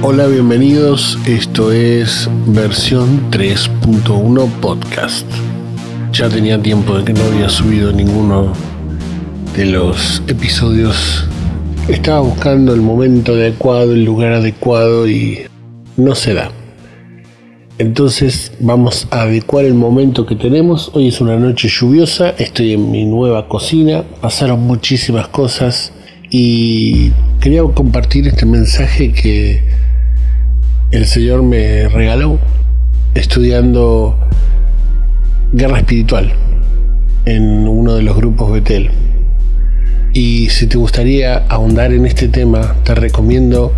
Hola, 0.00 0.28
bienvenidos. 0.28 1.18
Esto 1.26 1.72
es 1.72 2.30
versión 2.46 3.32
3.1 3.32 4.48
podcast. 4.60 5.26
Ya 6.12 6.28
tenía 6.28 6.62
tiempo 6.62 6.96
de 6.96 7.04
que 7.04 7.12
no 7.12 7.24
había 7.24 7.48
subido 7.48 7.92
ninguno 7.92 8.52
de 9.56 9.64
los 9.64 10.22
episodios. 10.28 11.26
Estaba 11.88 12.20
buscando 12.20 12.74
el 12.74 12.80
momento 12.80 13.32
adecuado, 13.32 13.92
el 13.92 14.04
lugar 14.04 14.34
adecuado 14.34 15.08
y 15.08 15.40
no 15.96 16.14
se 16.14 16.32
da. 16.32 16.52
Entonces 17.78 18.52
vamos 18.60 19.08
a 19.10 19.22
adecuar 19.22 19.64
el 19.64 19.74
momento 19.74 20.26
que 20.26 20.36
tenemos. 20.36 20.92
Hoy 20.94 21.08
es 21.08 21.20
una 21.20 21.36
noche 21.36 21.68
lluviosa, 21.68 22.30
estoy 22.38 22.74
en 22.74 22.92
mi 22.92 23.04
nueva 23.04 23.48
cocina, 23.48 24.04
pasaron 24.20 24.60
muchísimas 24.60 25.26
cosas 25.26 25.92
y 26.30 27.10
quería 27.40 27.62
compartir 27.64 28.28
este 28.28 28.46
mensaje 28.46 29.12
que 29.12 29.77
el 30.90 31.06
Señor 31.06 31.42
me 31.42 31.88
regaló 31.88 32.38
estudiando 33.14 34.18
guerra 35.52 35.78
espiritual 35.78 36.32
en 37.26 37.68
uno 37.68 37.94
de 37.94 38.02
los 38.02 38.16
grupos 38.16 38.52
Betel. 38.52 38.90
Y 40.14 40.48
si 40.48 40.66
te 40.66 40.78
gustaría 40.78 41.44
ahondar 41.48 41.92
en 41.92 42.06
este 42.06 42.28
tema, 42.28 42.74
te 42.84 42.94
recomiendo 42.94 43.72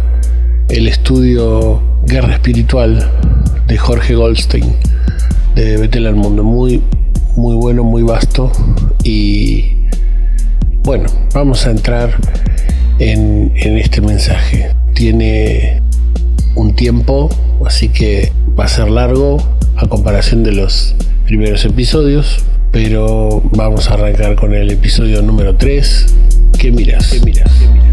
el 0.69 0.87
estudio 0.87 1.83
Guerra 2.07 2.35
Espiritual 2.35 3.11
de 3.67 3.77
Jorge 3.77 4.15
Goldstein 4.15 4.73
de 5.57 5.77
Betel 5.79 6.07
al 6.07 6.15
Mundo. 6.15 6.45
Muy, 6.45 6.81
muy 7.37 7.57
bueno, 7.57 7.83
muy 7.83 8.03
vasto. 8.03 8.53
Y 9.03 9.65
bueno, 10.85 11.09
vamos 11.35 11.67
a 11.67 11.73
entrar 11.73 12.17
en, 13.01 13.53
en 13.57 13.79
este 13.79 14.01
mensaje. 14.01 14.71
Tiene 14.95 15.83
un 16.55 16.75
tiempo, 16.75 17.29
así 17.67 17.89
que 17.89 18.33
va 18.59 18.65
a 18.65 18.69
ser 18.69 18.91
largo 18.91 19.39
a 19.77 19.87
comparación 19.87 20.43
de 20.43 20.53
los 20.53 20.95
primeros 21.25 21.65
episodios, 21.65 22.45
pero 22.71 23.43
vamos 23.53 23.91
a 23.91 23.95
arrancar 23.95 24.35
con 24.37 24.55
el 24.55 24.71
episodio 24.71 25.23
número 25.23 25.57
3. 25.57 26.15
¿Qué 26.59 26.71
miras? 26.71 27.11
¿Qué 27.11 27.21
miras? 27.21 27.53
¿Qué 27.59 27.67
miras? 27.69 27.91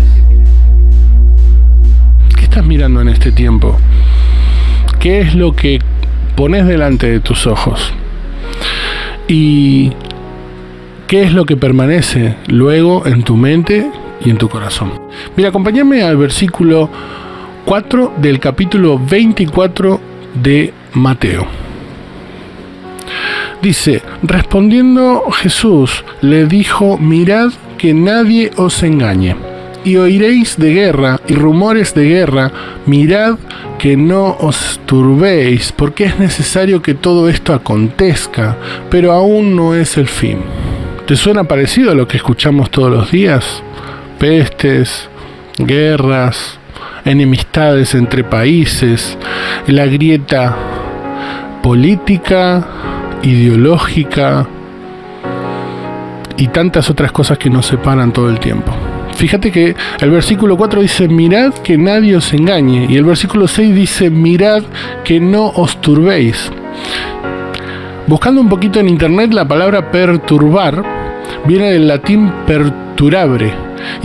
¿Qué 2.36 2.44
estás 2.44 2.66
mirando 2.66 3.02
en 3.02 3.10
este 3.10 3.32
tiempo? 3.32 3.78
¿Qué 5.00 5.22
es 5.22 5.36
lo 5.36 5.56
que 5.56 5.80
pones 6.36 6.66
delante 6.66 7.10
de 7.10 7.20
tus 7.20 7.48
ojos? 7.48 7.94
¿Y 9.28 9.92
qué 11.08 11.24
es 11.24 11.34
lo 11.34 11.46
que 11.46 11.58
permanece 11.58 12.36
luego 12.48 13.06
en 13.06 13.24
tu 13.24 13.36
mente 13.36 13.90
y 14.24 14.30
en 14.30 14.38
tu 14.38 14.50
corazón? 14.50 14.92
Mira, 15.36 15.50
acompáñame 15.50 16.02
al 16.02 16.18
versículo 16.18 16.90
4 17.68 18.14
del 18.22 18.40
capítulo 18.40 18.98
24 18.98 20.00
de 20.42 20.74
Mateo. 20.94 21.46
Dice, 23.62 24.02
respondiendo 24.24 25.30
Jesús, 25.32 26.06
le 26.22 26.46
dijo, 26.46 26.98
mirad 26.98 27.52
que 27.78 27.94
nadie 27.94 28.52
os 28.56 28.84
engañe, 28.84 29.36
y 29.84 29.98
oiréis 29.98 30.56
de 30.58 30.74
guerra 30.74 31.20
y 31.28 31.34
rumores 31.34 31.94
de 31.94 32.08
guerra, 32.08 32.54
mirad 32.86 33.36
que 33.78 33.98
no 33.98 34.38
os 34.40 34.80
turbéis, 34.86 35.74
porque 35.74 36.06
es 36.06 36.18
necesario 36.20 36.82
que 36.82 36.94
todo 36.94 37.28
esto 37.28 37.54
acontezca, 37.54 38.56
pero 38.90 39.12
aún 39.12 39.58
no 39.58 39.76
es 39.76 39.98
el 39.98 40.08
fin. 40.08 40.38
¿Te 41.06 41.18
suena 41.18 41.44
parecido 41.44 41.92
a 41.92 41.96
lo 41.96 42.08
que 42.08 42.16
escuchamos 42.16 42.72
todos 42.72 42.90
los 42.90 43.12
días? 43.12 43.62
Pestes, 44.20 45.10
guerras, 45.58 46.60
enemistades 47.08 47.96
entre 47.96 48.24
países, 48.24 49.18
la 49.68 49.86
grieta 49.86 50.56
política, 51.64 52.66
ideológica 53.24 54.48
y 56.38 56.48
tantas 56.48 56.90
otras 56.90 57.12
cosas 57.12 57.38
que 57.38 57.50
nos 57.50 57.66
separan 57.66 58.12
todo 58.14 58.30
el 58.30 58.40
tiempo. 58.40 58.72
Fíjate 59.16 59.52
que 59.52 59.76
el 60.00 60.12
versículo 60.12 60.56
4 60.58 60.82
dice, 60.82 61.08
mirad 61.08 61.52
que 61.56 61.76
nadie 61.76 62.16
os 62.16 62.32
engañe. 62.34 62.86
Y 62.88 62.98
el 62.98 63.04
versículo 63.04 63.48
6 63.48 63.74
dice, 63.74 64.10
mirad 64.12 64.62
que 65.04 65.20
no 65.20 65.48
os 65.48 65.82
turbéis. 65.82 66.52
Buscando 68.06 68.40
un 68.40 68.48
poquito 68.48 68.80
en 68.80 68.88
internet, 68.88 69.34
la 69.34 69.48
palabra 69.48 69.90
perturbar 69.92 70.84
viene 71.46 71.72
del 71.72 71.88
latín 71.88 72.32
perturabre, 72.46 73.52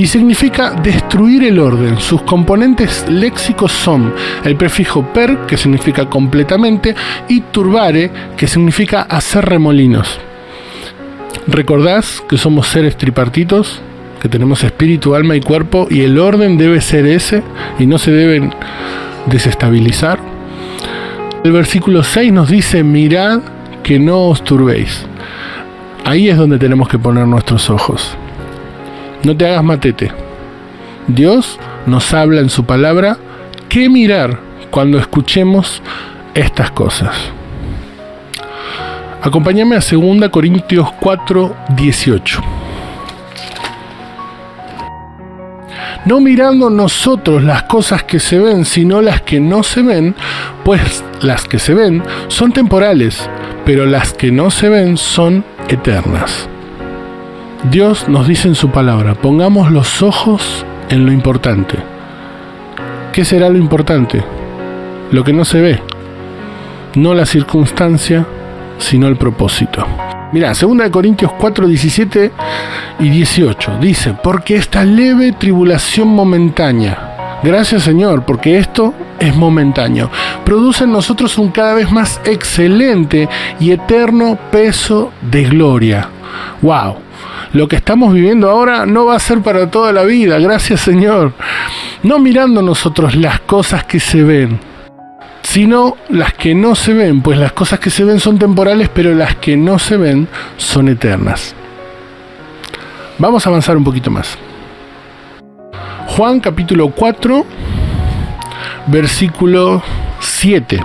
y 0.03 0.07
significa 0.09 0.73
destruir 0.73 1.45
el 1.45 1.61
orden. 1.61 1.97
Sus 2.01 2.23
componentes 2.23 3.07
léxicos 3.09 3.71
son 3.71 4.13
el 4.45 4.57
prefijo 4.57 5.05
per, 5.13 5.47
que 5.47 5.57
significa 5.57 6.11
completamente, 6.11 6.97
y 7.29 7.41
turbare, 7.41 8.11
que 8.37 8.49
significa 8.49 9.03
hacer 9.03 9.45
remolinos. 9.45 10.19
¿Recordás 11.47 12.21
que 12.29 12.37
somos 12.37 12.67
seres 12.67 12.99
tripartitos? 12.99 13.81
Que 14.21 14.29
tenemos 14.29 14.65
espíritu, 14.65 15.15
alma 15.15 15.37
y 15.37 15.41
cuerpo, 15.41 15.87
y 15.89 16.01
el 16.01 16.19
orden 16.19 16.59
debe 16.59 16.81
ser 16.81 17.07
ese, 17.07 17.45
y 17.79 17.87
no 17.87 17.97
se 17.99 18.11
deben 18.11 18.53
desestabilizar. 19.27 20.19
El 21.45 21.53
versículo 21.53 22.03
6 22.03 22.33
nos 22.33 22.51
dice, 22.51 22.83
mirad 22.83 23.39
que 23.85 24.01
no 24.01 24.23
os 24.31 24.43
turbéis. 24.43 25.07
Ahí 26.05 26.29
es 26.29 26.37
donde 26.37 26.59
tenemos 26.59 26.89
que 26.89 26.99
poner 26.99 27.29
nuestros 27.29 27.71
ojos. 27.71 28.17
No 29.25 29.37
te 29.37 29.47
hagas 29.47 29.63
matete. 29.63 30.11
Dios 31.07 31.59
nos 31.87 32.13
habla 32.13 32.41
en 32.41 32.51
su 32.51 32.65
palabra 32.65 33.19
qué 33.69 33.89
mirar 33.89 34.39
cuando 34.71 34.99
escuchemos 34.99 35.83
estas 36.35 36.71
cosas. 36.71 37.17
Acompáñame 39.23 39.77
a 39.77 39.81
2 39.81 40.29
Corintios 40.31 40.91
4, 41.01 41.57
18. 41.77 42.43
No 46.05 46.21
mirando 46.21 46.69
nosotros 46.69 47.45
las 47.45 47.63
cosas 47.65 48.03
que 48.03 48.19
se 48.19 48.41
ven, 48.41 48.65
sino 48.65 49.01
las 49.01 49.23
que 49.23 49.39
no 49.39 49.63
se 49.63 49.83
ven, 49.83 50.17
pues 50.65 51.05
las 51.21 51.45
que 51.45 51.61
se 51.61 51.75
ven 51.75 52.03
son 52.27 52.53
temporales, 52.53 53.31
pero 53.65 53.87
las 53.87 54.13
que 54.13 54.33
no 54.33 54.51
se 54.51 54.69
ven 54.69 54.97
son 54.97 55.45
eternas. 55.69 56.49
Dios 57.71 58.09
nos 58.09 58.27
dice 58.27 58.49
en 58.49 58.57
su 58.57 58.71
palabra, 58.71 59.15
pongamos 59.15 59.71
los 59.71 60.03
ojos 60.03 60.67
en 60.91 61.07
lo 61.07 61.13
importante. 61.13 61.79
¿Qué 63.13 63.25
será 63.25 63.49
lo 63.49 63.57
importante? 63.57 64.25
Lo 65.13 65.23
que 65.23 65.33
no 65.33 65.45
se 65.45 65.61
ve. 65.61 65.83
No 66.97 67.15
la 67.15 67.25
circunstancia, 67.25 68.27
sino 68.79 69.07
el 69.07 69.17
propósito. 69.17 69.87
Mira, 70.33 70.55
2 70.55 70.91
Corintios 70.91 71.31
4, 71.39 71.69
17 71.69 72.33
y 72.99 73.09
18 73.11 73.79
dice, 73.81 74.17
porque 74.21 74.57
esta 74.57 74.85
leve 74.85 75.31
tribulación 75.33 76.09
momentánea, 76.09 77.39
gracias 77.45 77.85
Señor, 77.85 78.25
porque 78.25 78.59
esto 78.59 78.93
es 79.21 79.37
momentáneo, 79.37 80.11
produce 80.45 80.83
en 80.83 80.93
nosotros 80.93 81.39
un 81.39 81.51
cada 81.51 81.75
vez 81.75 81.93
más 81.93 82.21
excelente 82.25 83.29
y 83.61 83.71
eterno 83.71 84.37
peso 84.51 85.13
de 85.21 85.45
gloria. 85.45 86.09
¡Wow! 86.61 87.12
Lo 87.53 87.69
que 87.69 87.77
estamos 87.77 88.13
viviendo 88.13 88.49
ahora 88.49 88.87
no 88.87 89.05
va 89.05 89.17
a 89.17 89.21
ser 89.21 89.41
para 89.43 89.71
toda 89.71 89.93
la 89.93 90.03
vida, 90.03 90.39
gracias 90.39 90.81
Señor. 90.81 91.33
No 92.03 92.19
mirando 92.19 92.63
nosotros 92.63 93.15
las 93.15 93.41
cosas 93.41 93.85
que 93.85 94.01
se 94.01 94.23
ven, 94.23 94.59
sino 95.43 95.97
las 96.09 96.33
que 96.35 96.55
no 96.55 96.75
se 96.75 96.95
ven, 96.95 97.23
pues 97.23 97.39
las 97.39 97.53
cosas 97.53 97.79
que 97.79 97.91
se 97.91 98.05
ven 98.05 98.21
son 98.21 98.39
temporales, 98.39 98.89
pero 98.93 99.15
las 99.15 99.37
que 99.37 99.57
no 99.57 99.79
se 99.79 99.97
ven 99.97 100.29
son 100.57 100.89
eternas. 100.89 101.55
Vamos 103.19 103.47
a 103.47 103.51
avanzar 103.51 103.77
un 103.77 103.85
poquito 103.85 104.11
más. 104.11 104.39
Juan 106.09 106.41
capítulo 106.41 106.89
4, 106.91 107.47
versículo 108.89 109.83
7. 110.21 110.81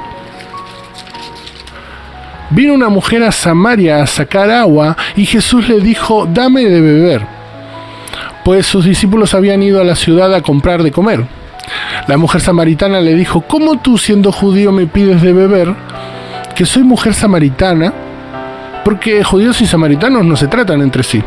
Vino 2.49 2.73
una 2.73 2.87
mujer 2.87 3.23
a 3.23 3.31
Samaria 3.31 4.01
a 4.01 4.07
sacar 4.07 4.49
agua 4.49 4.95
y 5.17 5.25
Jesús 5.25 5.67
le 5.67 5.81
dijo, 5.81 6.25
dame 6.25 6.63
de 6.65 6.79
beber, 6.79 7.21
pues 8.45 8.65
sus 8.65 8.85
discípulos 8.85 9.33
habían 9.33 9.61
ido 9.61 9.81
a 9.81 9.83
la 9.83 9.95
ciudad 9.95 10.33
a 10.33 10.41
comprar 10.41 10.81
de 10.81 10.91
comer. 10.91 11.25
La 12.07 12.15
mujer 12.15 12.39
samaritana 12.39 13.01
le 13.01 13.15
dijo, 13.15 13.41
¿cómo 13.41 13.79
tú 13.79 13.97
siendo 13.97 14.31
judío 14.31 14.71
me 14.71 14.87
pides 14.87 15.21
de 15.21 15.33
beber? 15.33 15.73
Que 16.55 16.65
soy 16.65 16.83
mujer 16.83 17.13
samaritana, 17.13 17.93
porque 18.85 19.25
judíos 19.25 19.59
y 19.61 19.67
samaritanos 19.67 20.23
no 20.23 20.37
se 20.37 20.47
tratan 20.47 20.81
entre 20.81 21.03
sí. 21.03 21.21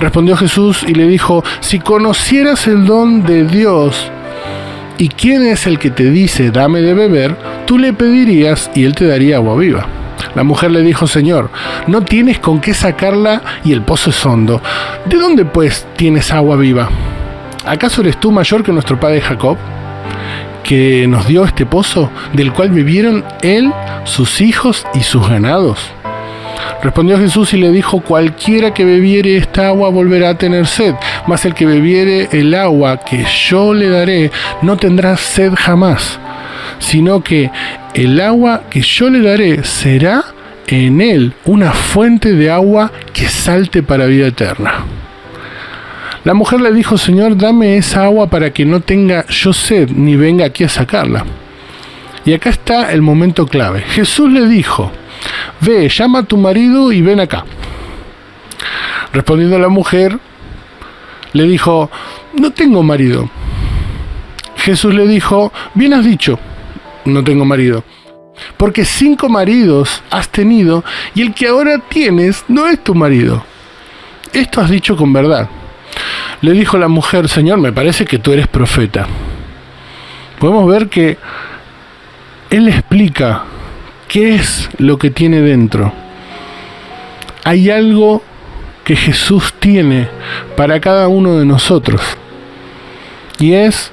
Respondió 0.00 0.36
Jesús 0.36 0.84
y 0.86 0.94
le 0.94 1.06
dijo, 1.06 1.44
si 1.60 1.78
conocieras 1.78 2.66
el 2.66 2.84
don 2.84 3.24
de 3.24 3.44
Dios 3.44 4.10
y 4.98 5.08
quién 5.08 5.46
es 5.46 5.68
el 5.68 5.78
que 5.78 5.90
te 5.90 6.10
dice, 6.10 6.50
dame 6.50 6.80
de 6.80 6.94
beber, 6.94 7.36
tú 7.64 7.78
le 7.78 7.92
pedirías 7.92 8.72
y 8.74 8.84
él 8.84 8.96
te 8.96 9.06
daría 9.06 9.36
agua 9.36 9.54
viva. 9.54 9.97
La 10.38 10.44
mujer 10.44 10.70
le 10.70 10.82
dijo, 10.82 11.08
Señor, 11.08 11.50
no 11.88 12.02
tienes 12.02 12.38
con 12.38 12.60
qué 12.60 12.72
sacarla 12.72 13.42
y 13.64 13.72
el 13.72 13.82
pozo 13.82 14.10
es 14.10 14.24
hondo. 14.24 14.62
¿De 15.04 15.16
dónde 15.16 15.44
pues 15.44 15.84
tienes 15.96 16.32
agua 16.32 16.54
viva? 16.54 16.88
¿Acaso 17.66 18.02
eres 18.02 18.20
tú 18.20 18.30
mayor 18.30 18.62
que 18.62 18.70
nuestro 18.70 19.00
padre 19.00 19.20
Jacob? 19.20 19.58
que 20.62 21.08
nos 21.08 21.26
dio 21.26 21.44
este 21.44 21.66
pozo, 21.66 22.12
del 22.34 22.52
cual 22.52 22.70
bebieron 22.70 23.24
él, 23.42 23.72
sus 24.04 24.40
hijos 24.40 24.86
y 24.94 25.00
sus 25.00 25.28
ganados? 25.28 25.80
Respondió 26.84 27.18
Jesús 27.18 27.52
y 27.54 27.56
le 27.56 27.72
dijo, 27.72 28.00
cualquiera 28.00 28.72
que 28.72 28.84
bebiere 28.84 29.38
esta 29.38 29.66
agua 29.66 29.88
volverá 29.88 30.28
a 30.30 30.38
tener 30.38 30.68
sed, 30.68 30.94
mas 31.26 31.44
el 31.46 31.54
que 31.54 31.66
bebiere 31.66 32.28
el 32.30 32.54
agua 32.54 32.98
que 32.98 33.24
yo 33.48 33.74
le 33.74 33.88
daré 33.88 34.30
no 34.62 34.76
tendrá 34.76 35.16
sed 35.16 35.54
jamás, 35.56 36.20
sino 36.78 37.22
que 37.22 37.50
el 37.94 38.20
agua 38.20 38.62
que 38.70 38.80
yo 38.80 39.10
le 39.10 39.20
daré 39.20 39.64
será 39.64 40.24
en 40.66 41.00
él 41.00 41.34
una 41.44 41.72
fuente 41.72 42.34
de 42.34 42.50
agua 42.50 42.92
que 43.12 43.28
salte 43.28 43.82
para 43.82 44.06
vida 44.06 44.26
eterna. 44.28 44.84
La 46.24 46.34
mujer 46.34 46.60
le 46.60 46.72
dijo, 46.72 46.98
Señor, 46.98 47.36
dame 47.36 47.76
esa 47.76 48.04
agua 48.04 48.28
para 48.28 48.52
que 48.52 48.64
no 48.64 48.80
tenga 48.80 49.24
yo 49.28 49.52
sed 49.52 49.90
ni 49.90 50.16
venga 50.16 50.44
aquí 50.44 50.64
a 50.64 50.68
sacarla. 50.68 51.24
Y 52.24 52.34
acá 52.34 52.50
está 52.50 52.92
el 52.92 53.00
momento 53.00 53.46
clave. 53.46 53.80
Jesús 53.80 54.30
le 54.30 54.46
dijo, 54.46 54.92
ve, 55.60 55.88
llama 55.88 56.20
a 56.20 56.22
tu 56.24 56.36
marido 56.36 56.92
y 56.92 57.00
ven 57.00 57.20
acá. 57.20 57.44
Respondiendo 59.12 59.58
la 59.58 59.68
mujer, 59.68 60.18
le 61.32 61.44
dijo, 61.44 61.90
no 62.34 62.50
tengo 62.52 62.82
marido. 62.82 63.30
Jesús 64.56 64.92
le 64.92 65.06
dijo, 65.06 65.52
bien 65.72 65.94
has 65.94 66.04
dicho, 66.04 66.38
no 67.08 67.24
tengo 67.24 67.44
marido. 67.44 67.84
Porque 68.56 68.84
cinco 68.84 69.28
maridos 69.28 70.02
has 70.10 70.28
tenido 70.28 70.84
y 71.14 71.22
el 71.22 71.34
que 71.34 71.48
ahora 71.48 71.78
tienes 71.88 72.44
no 72.48 72.66
es 72.66 72.82
tu 72.82 72.94
marido. 72.94 73.44
Esto 74.32 74.60
has 74.60 74.70
dicho 74.70 74.96
con 74.96 75.12
verdad. 75.12 75.48
Le 76.40 76.52
dijo 76.52 76.78
la 76.78 76.88
mujer, 76.88 77.28
Señor, 77.28 77.58
me 77.58 77.72
parece 77.72 78.04
que 78.04 78.18
tú 78.18 78.32
eres 78.32 78.46
profeta. 78.46 79.06
Podemos 80.38 80.68
ver 80.68 80.88
que 80.88 81.18
Él 82.50 82.68
explica 82.68 83.44
qué 84.06 84.36
es 84.36 84.68
lo 84.78 84.98
que 84.98 85.10
tiene 85.10 85.40
dentro. 85.40 85.92
Hay 87.44 87.70
algo 87.70 88.22
que 88.84 88.94
Jesús 88.94 89.52
tiene 89.58 90.08
para 90.56 90.80
cada 90.80 91.08
uno 91.08 91.38
de 91.38 91.44
nosotros. 91.44 92.00
Y 93.38 93.52
es 93.52 93.90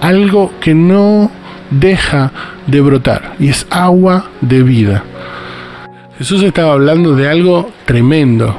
algo 0.00 0.52
que 0.60 0.74
no 0.74 1.30
deja 1.72 2.32
de 2.66 2.80
brotar. 2.80 3.34
Y 3.38 3.48
es 3.48 3.66
agua 3.70 4.26
de 4.40 4.62
vida. 4.62 5.04
Jesús 6.18 6.42
estaba 6.42 6.74
hablando 6.74 7.16
de 7.16 7.28
algo 7.28 7.70
tremendo, 7.84 8.56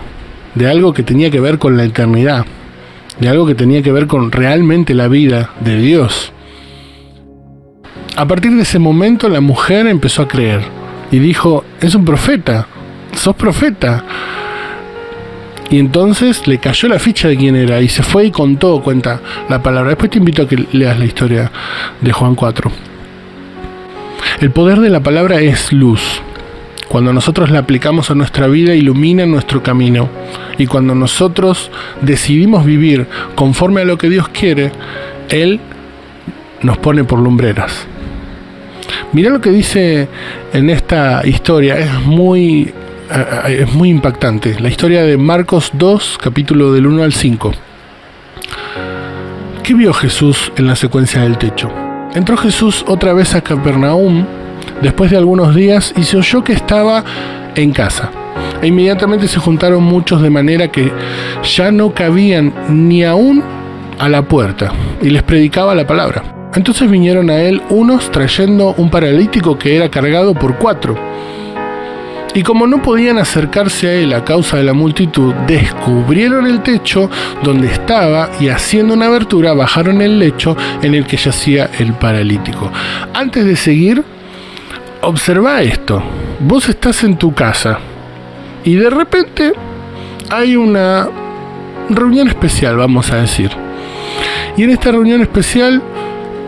de 0.55 0.67
algo 0.67 0.93
que 0.93 1.03
tenía 1.03 1.31
que 1.31 1.39
ver 1.39 1.59
con 1.59 1.77
la 1.77 1.83
eternidad, 1.83 2.45
de 3.19 3.29
algo 3.29 3.45
que 3.45 3.55
tenía 3.55 3.81
que 3.81 3.91
ver 3.91 4.07
con 4.07 4.31
realmente 4.31 4.93
la 4.93 5.07
vida 5.07 5.51
de 5.61 5.77
Dios. 5.77 6.33
A 8.15 8.27
partir 8.27 8.51
de 8.51 8.63
ese 8.63 8.79
momento 8.79 9.29
la 9.29 9.41
mujer 9.41 9.87
empezó 9.87 10.23
a 10.23 10.27
creer 10.27 10.61
y 11.11 11.19
dijo, 11.19 11.63
es 11.79 11.95
un 11.95 12.05
profeta, 12.05 12.67
sos 13.15 13.35
profeta. 13.35 14.03
Y 15.69 15.79
entonces 15.79 16.45
le 16.47 16.59
cayó 16.59 16.89
la 16.89 16.99
ficha 16.99 17.27
de 17.27 17.37
quién 17.37 17.55
era 17.55 17.81
y 17.81 17.87
se 17.87 18.03
fue 18.03 18.25
y 18.25 18.31
contó, 18.31 18.81
cuenta 18.83 19.21
la 19.49 19.63
palabra. 19.63 19.89
Después 19.89 20.11
te 20.11 20.19
invito 20.19 20.43
a 20.43 20.47
que 20.47 20.67
leas 20.71 20.99
la 20.99 21.05
historia 21.05 21.51
de 22.01 22.11
Juan 22.11 22.35
4. 22.35 22.92
El 24.43 24.51
poder 24.51 24.81
de 24.81 24.89
la 24.89 24.99
palabra 24.99 25.39
es 25.39 25.71
luz. 25.71 26.01
Cuando 26.89 27.13
nosotros 27.13 27.49
la 27.49 27.59
aplicamos 27.59 28.11
a 28.11 28.13
nuestra 28.13 28.47
vida, 28.47 28.75
ilumina 28.75 29.25
nuestro 29.25 29.63
camino. 29.63 30.09
Y 30.57 30.67
cuando 30.67 30.93
nosotros 30.93 31.71
decidimos 32.01 32.65
vivir 32.65 33.07
conforme 33.35 33.79
a 33.79 33.85
lo 33.85 33.97
que 33.97 34.09
Dios 34.09 34.27
quiere, 34.27 34.73
Él 35.29 35.61
nos 36.61 36.77
pone 36.77 37.05
por 37.05 37.19
lumbreras. 37.19 37.87
Mira 39.13 39.29
lo 39.29 39.39
que 39.39 39.49
dice 39.49 40.09
en 40.51 40.69
esta 40.69 41.25
historia, 41.25 41.79
es 41.79 41.93
muy, 42.05 42.73
es 43.47 43.73
muy 43.73 43.87
impactante. 43.87 44.59
La 44.59 44.67
historia 44.67 45.03
de 45.03 45.15
Marcos 45.15 45.71
2, 45.71 46.17
capítulo 46.21 46.73
del 46.73 46.87
1 46.87 47.01
al 47.01 47.13
5. 47.13 47.53
¿Qué 49.63 49.73
vio 49.73 49.93
Jesús 49.93 50.51
en 50.57 50.67
la 50.67 50.75
secuencia 50.75 51.21
del 51.21 51.37
techo? 51.37 51.82
Entró 52.15 52.37
Jesús 52.37 52.85
otra 52.87 53.13
vez 53.13 53.33
a 53.33 53.41
Capernaum 53.41 54.25
después 54.83 55.09
de 55.09 55.17
algunos 55.17 55.55
días 55.55 55.93
y 55.97 56.03
se 56.03 56.17
oyó 56.17 56.43
que 56.43 56.53
estaba 56.53 57.03
en 57.55 57.71
casa. 57.71 58.11
E 58.61 58.67
inmediatamente 58.67 59.27
se 59.27 59.39
juntaron 59.39 59.83
muchos 59.83 60.21
de 60.21 60.29
manera 60.29 60.67
que 60.67 60.91
ya 61.43 61.71
no 61.71 61.93
cabían 61.93 62.53
ni 62.69 63.03
aún 63.03 63.43
a 63.97 64.09
la 64.09 64.21
puerta 64.21 64.71
y 65.01 65.09
les 65.09 65.23
predicaba 65.23 65.73
la 65.73 65.87
palabra. 65.87 66.23
Entonces 66.55 66.89
vinieron 66.89 67.31
a 67.31 67.41
él 67.41 67.63
unos 67.69 68.11
trayendo 68.11 68.75
un 68.77 68.91
paralítico 68.91 69.57
que 69.57 69.75
era 69.75 69.89
cargado 69.89 70.35
por 70.35 70.57
cuatro. 70.59 70.95
Y 72.35 72.41
como 72.41 72.65
no 72.65 72.81
podían 72.81 73.19
acercarse 73.19 73.87
a 73.87 73.93
él 73.93 74.13
a 74.13 74.23
causa 74.23 74.57
de 74.57 74.63
la 74.63 74.73
multitud, 74.73 75.33
descubrieron 75.45 76.47
el 76.47 76.63
techo 76.63 77.09
donde 77.43 77.67
estaba 77.67 78.31
y 78.39 78.49
haciendo 78.49 78.95
una 78.95 79.05
abertura 79.05 79.53
bajaron 79.53 80.01
el 80.01 80.17
lecho 80.17 80.57
en 80.81 80.95
el 80.95 81.05
que 81.05 81.17
yacía 81.17 81.69
el 81.77 81.93
paralítico. 81.93 82.71
Antes 83.13 83.45
de 83.45 83.55
seguir, 83.55 84.03
observa 85.01 85.61
esto. 85.61 86.01
Vos 86.39 86.69
estás 86.69 87.03
en 87.03 87.17
tu 87.17 87.33
casa 87.35 87.77
y 88.63 88.75
de 88.75 88.89
repente 88.89 89.53
hay 90.29 90.55
una 90.55 91.07
reunión 91.89 92.27
especial, 92.27 92.77
vamos 92.77 93.11
a 93.11 93.17
decir. 93.17 93.51
Y 94.57 94.63
en 94.63 94.71
esta 94.71 94.91
reunión 94.91 95.21
especial 95.21 95.81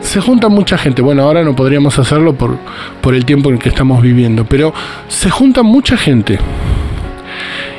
se 0.06 0.22
junta 0.22 0.48
mucha 0.48 0.78
gente. 0.78 1.02
Bueno, 1.02 1.24
ahora 1.24 1.44
no 1.44 1.56
podríamos 1.56 2.00
hacerlo 2.00 2.36
por, 2.36 2.57
por 3.02 3.13
el 3.13 3.25
tiempo 3.25 3.50
en 3.50 3.56
el 3.56 3.62
que 3.62 3.69
estamos 3.69 4.02
viviendo, 4.02 4.46
pero 4.46 4.74
se 5.07 5.30
junta 5.30 5.63
mucha 5.63 5.98
gente. 5.98 6.40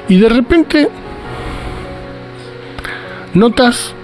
Y 0.08 0.18
de 0.18 0.28
repente 0.28 0.88
notas 3.34 3.94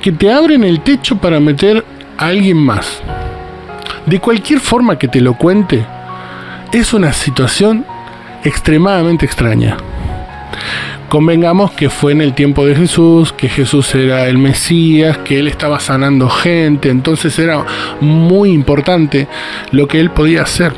que 0.00 0.12
te 0.12 0.32
abren 0.32 0.64
el 0.64 0.80
techo 0.80 1.16
para 1.16 1.40
meter 1.40 1.84
a 2.16 2.26
alguien 2.26 2.56
más 2.56 3.02
de 4.06 4.18
cualquier 4.18 4.60
forma 4.60 4.98
que 4.98 5.08
te 5.08 5.20
lo 5.20 5.34
cuente, 5.34 5.84
es 6.72 6.92
una 6.94 7.12
situación 7.12 7.84
extremadamente 8.44 9.26
extraña. 9.26 9.76
Convengamos 11.10 11.72
que 11.72 11.90
fue 11.90 12.12
en 12.12 12.20
el 12.20 12.34
tiempo 12.34 12.64
de 12.64 12.76
Jesús, 12.76 13.32
que 13.32 13.48
Jesús 13.48 13.92
era 13.96 14.28
el 14.28 14.38
Mesías, 14.38 15.18
que 15.18 15.40
él 15.40 15.48
estaba 15.48 15.80
sanando 15.80 16.28
gente, 16.28 16.88
entonces 16.88 17.36
era 17.40 17.66
muy 18.00 18.52
importante 18.52 19.26
lo 19.72 19.88
que 19.88 19.98
él 19.98 20.12
podía 20.12 20.42
hacer. 20.42 20.72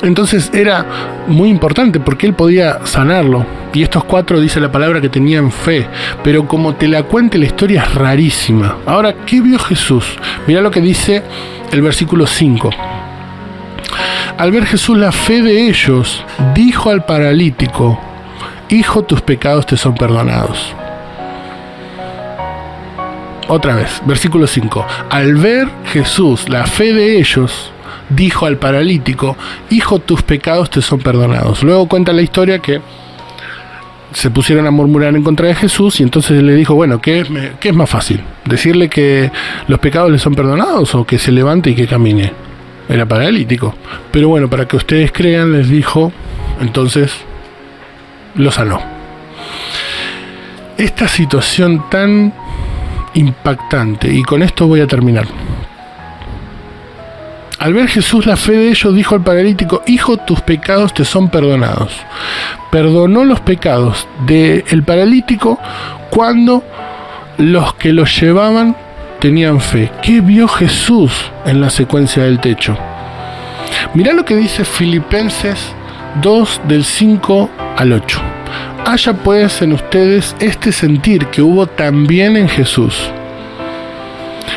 Entonces 0.00 0.50
era 0.54 0.86
muy 1.26 1.50
importante 1.50 2.00
porque 2.00 2.26
él 2.26 2.32
podía 2.32 2.86
sanarlo. 2.86 3.44
Y 3.74 3.82
estos 3.82 4.04
cuatro 4.04 4.40
dice 4.40 4.60
la 4.60 4.72
palabra 4.72 5.02
que 5.02 5.10
tenían 5.10 5.52
fe. 5.52 5.86
Pero 6.24 6.48
como 6.48 6.74
te 6.76 6.88
la 6.88 7.02
cuente 7.02 7.36
la 7.36 7.44
historia 7.44 7.82
es 7.82 7.94
rarísima. 7.94 8.78
Ahora, 8.86 9.14
¿qué 9.26 9.42
vio 9.42 9.58
Jesús? 9.58 10.06
Mira 10.46 10.62
lo 10.62 10.70
que 10.70 10.80
dice 10.80 11.22
el 11.70 11.82
versículo 11.82 12.26
5. 12.26 12.70
Al 14.38 14.52
ver 14.52 14.64
Jesús 14.64 14.96
la 14.96 15.12
fe 15.12 15.42
de 15.42 15.68
ellos, 15.68 16.24
dijo 16.54 16.88
al 16.88 17.04
paralítico, 17.04 18.00
Hijo, 18.70 19.02
tus 19.02 19.20
pecados 19.20 19.66
te 19.66 19.76
son 19.76 19.96
perdonados. 19.96 20.72
Otra 23.48 23.74
vez, 23.74 24.00
versículo 24.06 24.46
5. 24.46 24.86
Al 25.10 25.34
ver 25.34 25.68
Jesús 25.86 26.48
la 26.48 26.66
fe 26.66 26.92
de 26.92 27.18
ellos, 27.18 27.72
dijo 28.10 28.46
al 28.46 28.58
paralítico, 28.58 29.36
Hijo, 29.70 29.98
tus 29.98 30.22
pecados 30.22 30.70
te 30.70 30.82
son 30.82 31.00
perdonados. 31.00 31.64
Luego 31.64 31.88
cuenta 31.88 32.12
la 32.12 32.22
historia 32.22 32.60
que 32.60 32.80
se 34.12 34.30
pusieron 34.30 34.64
a 34.68 34.70
murmurar 34.70 35.16
en 35.16 35.24
contra 35.24 35.48
de 35.48 35.56
Jesús 35.56 35.98
y 35.98 36.04
entonces 36.04 36.40
le 36.40 36.54
dijo, 36.54 36.76
bueno, 36.76 37.00
¿qué 37.00 37.24
¿qué 37.58 37.70
es 37.70 37.74
más 37.74 37.90
fácil? 37.90 38.20
¿Decirle 38.44 38.88
que 38.88 39.32
los 39.66 39.80
pecados 39.80 40.12
le 40.12 40.18
son 40.20 40.36
perdonados 40.36 40.94
o 40.94 41.04
que 41.04 41.18
se 41.18 41.32
levante 41.32 41.70
y 41.70 41.74
que 41.74 41.88
camine? 41.88 42.32
Era 42.88 43.04
paralítico. 43.04 43.74
Pero 44.12 44.28
bueno, 44.28 44.48
para 44.48 44.66
que 44.66 44.76
ustedes 44.76 45.10
crean, 45.10 45.50
les 45.50 45.68
dijo, 45.68 46.12
entonces 46.60 47.24
lo 48.34 48.50
sanó. 48.50 48.80
Esta 50.76 51.08
situación 51.08 51.88
tan 51.90 52.32
impactante, 53.14 54.12
y 54.12 54.22
con 54.22 54.42
esto 54.42 54.66
voy 54.66 54.80
a 54.80 54.86
terminar. 54.86 55.26
Al 57.58 57.74
ver 57.74 57.88
Jesús 57.88 58.24
la 58.24 58.36
fe 58.36 58.52
de 58.52 58.68
ellos, 58.70 58.94
dijo 58.94 59.14
al 59.14 59.22
paralítico, 59.22 59.82
Hijo, 59.86 60.16
tus 60.16 60.40
pecados 60.40 60.94
te 60.94 61.04
son 61.04 61.28
perdonados. 61.28 61.92
Perdonó 62.70 63.24
los 63.24 63.40
pecados 63.40 64.08
del 64.24 64.82
paralítico 64.82 65.58
cuando 66.08 66.64
los 67.36 67.74
que 67.74 67.92
los 67.92 68.18
llevaban 68.18 68.74
tenían 69.18 69.60
fe. 69.60 69.92
¿Qué 70.02 70.22
vio 70.22 70.48
Jesús 70.48 71.12
en 71.44 71.60
la 71.60 71.68
secuencia 71.68 72.22
del 72.22 72.40
techo? 72.40 72.78
Mirá 73.92 74.14
lo 74.14 74.24
que 74.24 74.36
dice 74.36 74.64
Filipenses 74.64 75.74
2 76.22 76.62
del 76.66 76.84
5 76.84 77.50
al 77.80 77.94
8. 77.94 78.20
Haya 78.86 79.12
pues 79.14 79.62
en 79.62 79.72
ustedes 79.72 80.36
este 80.38 80.70
sentir 80.70 81.26
que 81.26 81.40
hubo 81.40 81.66
también 81.66 82.36
en 82.36 82.48
Jesús 82.48 83.10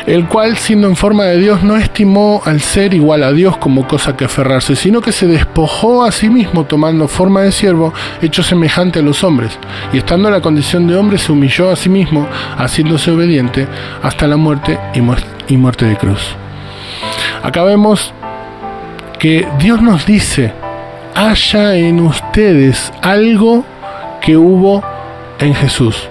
el 0.06 0.26
cual 0.26 0.56
siendo 0.58 0.86
en 0.86 0.96
forma 0.96 1.24
de 1.24 1.38
Dios 1.38 1.62
no 1.62 1.76
estimó 1.76 2.42
al 2.44 2.60
ser 2.60 2.92
igual 2.92 3.22
a 3.22 3.32
Dios 3.32 3.56
como 3.56 3.88
cosa 3.88 4.16
que 4.16 4.26
aferrarse, 4.26 4.76
sino 4.76 5.00
que 5.00 5.12
se 5.12 5.26
despojó 5.26 6.04
a 6.04 6.12
sí 6.12 6.28
mismo 6.28 6.64
tomando 6.64 7.08
forma 7.08 7.42
de 7.42 7.52
siervo, 7.52 7.94
hecho 8.20 8.42
semejante 8.42 8.98
a 8.98 9.02
los 9.02 9.24
hombres, 9.24 9.58
y 9.92 9.98
estando 9.98 10.28
en 10.28 10.34
la 10.34 10.42
condición 10.42 10.86
de 10.86 10.96
hombre 10.96 11.16
se 11.16 11.32
humilló 11.32 11.70
a 11.70 11.76
sí 11.76 11.88
mismo, 11.88 12.28
haciéndose 12.58 13.10
obediente 13.10 13.66
hasta 14.02 14.26
la 14.26 14.36
muerte 14.36 14.78
y, 14.94 15.56
muerte 15.56 15.86
de 15.86 15.96
cruz. 15.96 16.20
Acá 17.42 17.62
vemos 17.62 18.12
que 19.18 19.46
Dios 19.58 19.80
nos 19.80 20.04
dice, 20.04 20.52
haya 21.14 21.76
en 21.76 22.00
ustedes 22.00 22.92
algo 23.02 23.64
que 24.20 24.36
hubo 24.36 24.82
en 25.38 25.54
Jesús. 25.54 26.08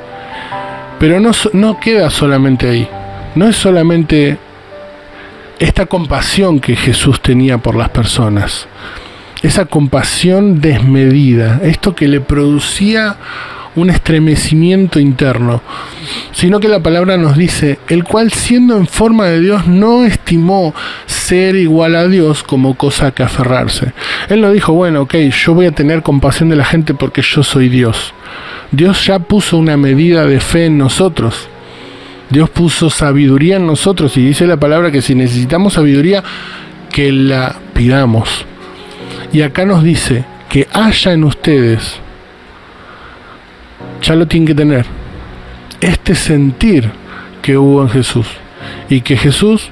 Pero 0.99 1.19
no, 1.19 1.31
no 1.53 1.79
queda 1.79 2.09
solamente 2.09 2.69
ahí 2.69 2.89
no 3.35 3.47
es 3.47 3.55
solamente 3.55 4.37
esta 5.59 5.85
compasión 5.85 6.59
que 6.59 6.75
Jesús 6.75 7.21
tenía 7.21 7.57
por 7.57 7.75
las 7.75 7.89
personas, 7.89 8.67
esa 9.41 9.65
compasión 9.65 10.61
desmedida, 10.61 11.59
esto 11.63 11.95
que 11.95 12.07
le 12.07 12.21
producía 12.21 13.17
un 13.75 13.89
estremecimiento 13.89 14.99
interno, 14.99 15.61
sino 16.31 16.59
que 16.59 16.67
la 16.67 16.81
palabra 16.81 17.17
nos 17.17 17.37
dice, 17.37 17.79
el 17.89 18.03
cual 18.03 18.31
siendo 18.31 18.77
en 18.77 18.87
forma 18.87 19.27
de 19.27 19.39
Dios 19.39 19.67
no 19.67 20.05
estimó 20.05 20.73
ser 21.05 21.55
igual 21.55 21.95
a 21.95 22.07
Dios 22.07 22.43
como 22.43 22.75
cosa 22.75 23.11
que 23.11 23.23
aferrarse. 23.23 23.93
Él 24.29 24.41
no 24.41 24.51
dijo, 24.51 24.73
bueno, 24.73 25.01
ok, 25.01 25.15
yo 25.15 25.53
voy 25.53 25.65
a 25.65 25.71
tener 25.71 26.03
compasión 26.03 26.49
de 26.49 26.55
la 26.55 26.65
gente 26.65 26.93
porque 26.93 27.21
yo 27.21 27.43
soy 27.43 27.69
Dios. 27.69 28.13
Dios 28.71 29.05
ya 29.05 29.19
puso 29.19 29.57
una 29.57 29.77
medida 29.77 30.25
de 30.25 30.39
fe 30.39 30.65
en 30.65 30.77
nosotros. 30.77 31.47
Dios 32.29 32.49
puso 32.49 32.89
sabiduría 32.89 33.57
en 33.57 33.67
nosotros 33.67 34.17
y 34.17 34.25
dice 34.25 34.47
la 34.47 34.57
palabra 34.57 34.91
que 34.91 35.01
si 35.01 35.13
necesitamos 35.13 35.73
sabiduría, 35.73 36.23
que 36.91 37.11
la 37.11 37.55
pidamos. 37.73 38.45
Y 39.31 39.41
acá 39.41 39.65
nos 39.65 39.83
dice 39.83 40.25
que 40.49 40.67
haya 40.73 41.13
en 41.13 41.23
ustedes, 41.23 41.99
lo 44.11 44.27
tienen 44.27 44.47
que 44.47 44.55
tener, 44.55 44.85
este 45.81 46.15
sentir 46.15 46.89
que 47.41 47.57
hubo 47.57 47.81
en 47.81 47.89
Jesús. 47.89 48.27
Y 48.89 49.01
que 49.01 49.17
Jesús 49.17 49.69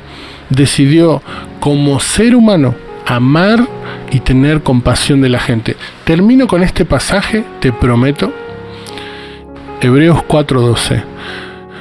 decidió 0.49 1.21
como 1.59 1.99
ser 1.99 2.35
humano 2.35 2.75
amar 3.05 3.67
y 4.11 4.19
tener 4.19 4.61
compasión 4.61 5.21
de 5.21 5.29
la 5.29 5.39
gente. 5.39 5.75
Termino 6.03 6.47
con 6.47 6.63
este 6.63 6.85
pasaje, 6.85 7.43
te 7.59 7.71
prometo. 7.71 8.31
Hebreos 9.81 10.23
4:12. 10.27 11.03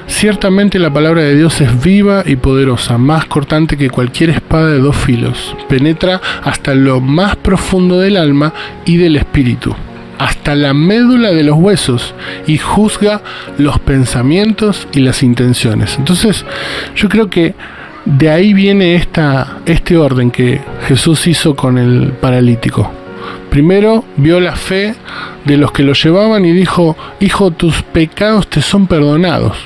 Ciertamente 0.06 0.78
la 0.78 0.92
palabra 0.92 1.22
de 1.22 1.36
Dios 1.36 1.60
es 1.60 1.82
viva 1.82 2.24
y 2.26 2.36
poderosa, 2.36 2.98
más 2.98 3.26
cortante 3.26 3.76
que 3.76 3.90
cualquier 3.90 4.30
espada 4.30 4.68
de 4.68 4.80
dos 4.80 4.96
filos. 4.96 5.54
Penetra 5.68 6.20
hasta 6.42 6.74
lo 6.74 7.00
más 7.00 7.36
profundo 7.36 8.00
del 8.00 8.16
alma 8.16 8.52
y 8.84 8.96
del 8.96 9.16
espíritu, 9.16 9.74
hasta 10.20 10.54
la 10.54 10.74
médula 10.74 11.30
de 11.30 11.42
los 11.42 11.56
huesos 11.56 12.14
y 12.46 12.58
juzga 12.58 13.22
los 13.56 13.78
pensamientos 13.78 14.86
y 14.92 15.00
las 15.00 15.22
intenciones. 15.22 15.96
Entonces, 15.96 16.44
yo 16.94 17.08
creo 17.08 17.30
que 17.30 17.54
de 18.04 18.28
ahí 18.28 18.52
viene 18.52 18.96
esta, 18.96 19.60
este 19.64 19.96
orden 19.96 20.30
que 20.30 20.60
Jesús 20.86 21.26
hizo 21.26 21.56
con 21.56 21.78
el 21.78 22.12
paralítico. 22.12 22.92
Primero 23.48 24.04
vio 24.18 24.40
la 24.40 24.56
fe 24.56 24.94
de 25.46 25.56
los 25.56 25.72
que 25.72 25.84
lo 25.84 25.94
llevaban 25.94 26.44
y 26.44 26.52
dijo, 26.52 26.98
Hijo, 27.20 27.50
tus 27.50 27.82
pecados 27.82 28.46
te 28.46 28.60
son 28.60 28.86
perdonados. 28.86 29.56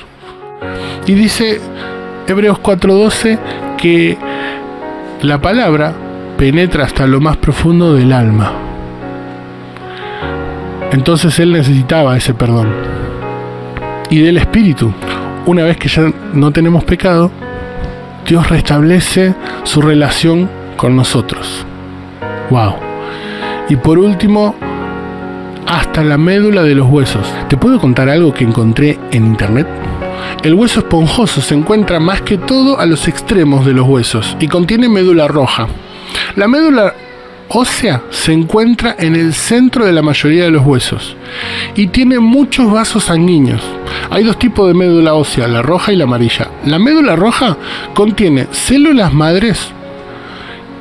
Y 1.05 1.15
dice 1.15 1.59
Hebreos 2.27 2.59
4:12 2.59 3.37
que 3.77 4.17
la 5.21 5.41
palabra 5.41 5.93
penetra 6.37 6.85
hasta 6.85 7.05
lo 7.07 7.19
más 7.19 7.35
profundo 7.35 7.93
del 7.93 8.13
alma. 8.13 8.74
Entonces 10.91 11.37
él 11.39 11.51
necesitaba 11.51 12.15
ese 12.17 12.33
perdón. 12.33 12.69
Y 14.09 14.19
del 14.19 14.37
Espíritu. 14.37 14.93
Una 15.45 15.63
vez 15.63 15.77
que 15.77 15.87
ya 15.87 16.11
no 16.33 16.51
tenemos 16.51 16.83
pecado, 16.83 17.31
Dios 18.27 18.49
restablece 18.49 19.35
su 19.63 19.81
relación 19.81 20.49
con 20.77 20.95
nosotros. 20.95 21.65
Wow. 22.49 22.75
Y 23.69 23.75
por 23.75 23.99
último, 23.99 24.55
hasta 25.67 26.03
la 26.03 26.17
médula 26.17 26.63
de 26.63 26.75
los 26.75 26.89
huesos. 26.89 27.31
¿Te 27.49 27.57
puedo 27.57 27.79
contar 27.79 28.09
algo 28.09 28.33
que 28.33 28.43
encontré 28.43 28.99
en 29.11 29.25
internet? 29.25 29.67
El 30.43 30.53
hueso 30.53 30.79
esponjoso 30.79 31.41
se 31.41 31.55
encuentra 31.55 31.99
más 31.99 32.21
que 32.21 32.37
todo 32.37 32.79
a 32.79 32.85
los 32.85 33.07
extremos 33.07 33.65
de 33.65 33.73
los 33.73 33.87
huesos 33.87 34.37
y 34.39 34.47
contiene 34.47 34.89
médula 34.89 35.27
roja. 35.27 35.67
La 36.35 36.47
médula 36.47 36.93
ósea 37.49 38.03
se 38.09 38.33
encuentra 38.33 38.95
en 38.97 39.15
el 39.15 39.33
centro 39.33 39.85
de 39.85 39.91
la 39.91 40.01
mayoría 40.01 40.45
de 40.45 40.51
los 40.51 40.65
huesos 40.65 41.15
y 41.75 41.87
tiene 41.87 42.19
muchos 42.19 42.71
vasos 42.71 43.05
sanguíneos. 43.05 43.61
Hay 44.09 44.23
dos 44.23 44.37
tipos 44.37 44.67
de 44.67 44.73
médula 44.73 45.13
ósea, 45.13 45.47
la 45.47 45.61
roja 45.61 45.91
y 45.91 45.95
la 45.95 46.05
amarilla. 46.05 46.49
La 46.65 46.79
médula 46.79 47.15
roja 47.15 47.57
contiene 47.93 48.47
células 48.51 49.13
madres 49.13 49.71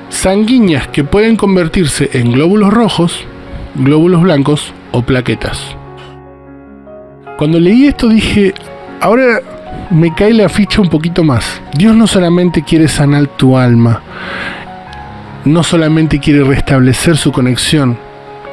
sanguíneas 0.09 0.89
que 0.89 1.05
pueden 1.05 1.37
convertirse 1.37 2.11
en 2.15 2.33
glóbulos 2.33 2.73
rojos, 2.73 3.25
glóbulos 3.75 4.23
blancos 4.23 4.73
o 4.93 5.03
plaquetas. 5.03 5.77
Cuando 7.37 7.59
leí 7.59 7.87
esto 7.87 8.09
dije, 8.09 8.55
ahora 9.01 9.41
me 9.91 10.15
cae 10.15 10.33
la 10.33 10.49
ficha 10.49 10.81
un 10.81 10.89
poquito 10.89 11.25
más. 11.25 11.61
Dios 11.77 11.97
no 11.97 12.07
solamente 12.07 12.63
quiere 12.63 12.87
sanar 12.87 13.27
tu 13.27 13.57
alma, 13.57 14.03
no 15.45 15.63
solamente 15.63 16.21
quiere 16.21 16.43
restablecer 16.45 17.17
su 17.17 17.33
conexión 17.33 17.99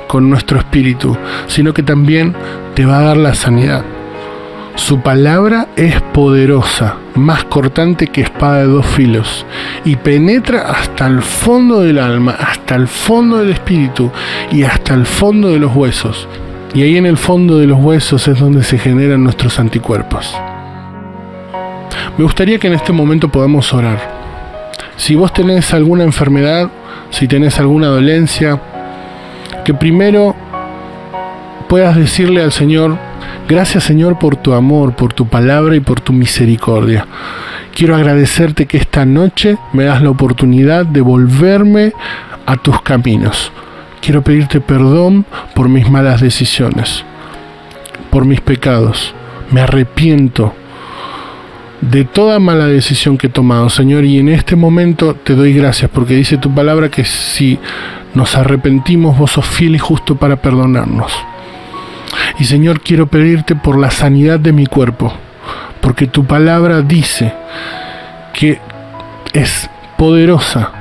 con 0.07 0.29
nuestro 0.29 0.59
espíritu, 0.59 1.17
sino 1.47 1.73
que 1.73 1.83
también 1.83 2.35
te 2.75 2.85
va 2.85 2.99
a 2.99 3.03
dar 3.03 3.17
la 3.17 3.33
sanidad. 3.33 3.83
Su 4.75 4.99
palabra 5.01 5.67
es 5.75 6.01
poderosa, 6.01 6.95
más 7.15 7.43
cortante 7.45 8.07
que 8.07 8.21
espada 8.21 8.59
de 8.59 8.67
dos 8.67 8.85
filos, 8.85 9.45
y 9.85 9.95
penetra 9.95 10.71
hasta 10.71 11.07
el 11.07 11.21
fondo 11.21 11.81
del 11.81 11.99
alma, 11.99 12.35
hasta 12.39 12.75
el 12.75 12.87
fondo 12.87 13.37
del 13.37 13.51
espíritu 13.51 14.11
y 14.51 14.63
hasta 14.63 14.93
el 14.93 15.05
fondo 15.05 15.49
de 15.49 15.59
los 15.59 15.75
huesos. 15.75 16.27
Y 16.73 16.83
ahí 16.83 16.97
en 16.97 17.05
el 17.05 17.17
fondo 17.17 17.57
de 17.57 17.67
los 17.67 17.79
huesos 17.79 18.27
es 18.27 18.39
donde 18.39 18.63
se 18.63 18.77
generan 18.77 19.23
nuestros 19.23 19.59
anticuerpos. 19.59 20.33
Me 22.17 22.23
gustaría 22.23 22.57
que 22.59 22.67
en 22.67 22.73
este 22.73 22.93
momento 22.93 23.29
podamos 23.29 23.73
orar. 23.73 23.99
Si 24.95 25.15
vos 25.15 25.33
tenés 25.33 25.73
alguna 25.73 26.03
enfermedad, 26.03 26.69
si 27.11 27.27
tenés 27.27 27.59
alguna 27.59 27.87
dolencia, 27.87 28.59
que 29.63 29.73
primero 29.73 30.35
puedas 31.69 31.95
decirle 31.95 32.41
al 32.41 32.51
Señor, 32.51 32.97
gracias 33.47 33.83
Señor 33.83 34.17
por 34.17 34.35
tu 34.35 34.53
amor, 34.53 34.95
por 34.95 35.13
tu 35.13 35.27
palabra 35.27 35.75
y 35.75 35.79
por 35.79 36.01
tu 36.01 36.13
misericordia. 36.13 37.05
Quiero 37.75 37.95
agradecerte 37.95 38.65
que 38.65 38.77
esta 38.77 39.05
noche 39.05 39.57
me 39.73 39.85
das 39.85 40.01
la 40.01 40.09
oportunidad 40.09 40.85
de 40.85 41.01
volverme 41.01 41.93
a 42.45 42.57
tus 42.57 42.81
caminos. 42.81 43.51
Quiero 44.01 44.23
pedirte 44.23 44.59
perdón 44.59 45.25
por 45.53 45.69
mis 45.69 45.89
malas 45.89 46.21
decisiones, 46.21 47.05
por 48.09 48.25
mis 48.25 48.41
pecados. 48.41 49.13
Me 49.51 49.61
arrepiento 49.61 50.53
de 51.81 52.05
toda 52.05 52.39
mala 52.39 52.67
decisión 52.67 53.17
que 53.17 53.27
he 53.27 53.29
tomado, 53.29 53.69
Señor, 53.69 54.05
y 54.05 54.19
en 54.19 54.29
este 54.29 54.55
momento 54.55 55.15
te 55.15 55.35
doy 55.35 55.53
gracias 55.53 55.89
porque 55.91 56.13
dice 56.13 56.37
tu 56.37 56.53
palabra 56.53 56.89
que 56.89 57.03
si 57.03 57.59
nos 58.13 58.35
arrepentimos, 58.35 59.17
vos 59.17 59.31
sos 59.31 59.45
fiel 59.45 59.75
y 59.75 59.79
justo 59.79 60.15
para 60.15 60.35
perdonarnos. 60.35 61.11
Y 62.39 62.45
Señor, 62.45 62.81
quiero 62.81 63.07
pedirte 63.07 63.55
por 63.55 63.79
la 63.79 63.89
sanidad 63.89 64.39
de 64.39 64.53
mi 64.53 64.67
cuerpo, 64.67 65.13
porque 65.81 66.07
tu 66.07 66.25
palabra 66.25 66.81
dice 66.81 67.33
que 68.33 68.59
es 69.33 69.69
poderosa 69.97 70.71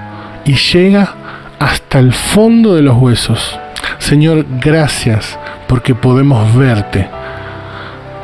y 0.44 0.54
llega 0.54 1.14
hasta 1.58 1.98
el 1.98 2.12
fondo 2.12 2.74
de 2.74 2.82
los 2.82 2.96
huesos. 2.96 3.58
Señor, 3.98 4.44
gracias 4.60 5.38
porque 5.66 5.94
podemos 5.94 6.54
verte. 6.54 7.08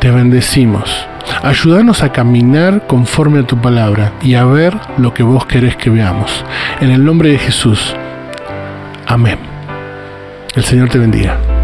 Te 0.00 0.10
bendecimos. 0.10 1.06
Ayúdanos 1.42 2.02
a 2.02 2.12
caminar 2.12 2.86
conforme 2.86 3.40
a 3.40 3.46
tu 3.46 3.56
palabra 3.60 4.12
y 4.22 4.34
a 4.34 4.44
ver 4.44 4.76
lo 4.98 5.14
que 5.14 5.22
vos 5.22 5.46
querés 5.46 5.76
que 5.76 5.90
veamos. 5.90 6.44
En 6.80 6.90
el 6.90 7.04
nombre 7.04 7.30
de 7.30 7.38
Jesús. 7.38 7.94
Amén. 9.06 9.38
El 10.54 10.64
Señor 10.64 10.88
te 10.88 10.98
bendiga. 10.98 11.55